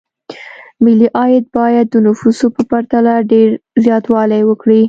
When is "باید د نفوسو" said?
1.57-2.45